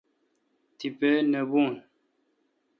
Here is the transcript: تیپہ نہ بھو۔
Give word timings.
تیپہ 0.77 1.11
نہ 1.31 1.41
بھو۔ 1.49 1.63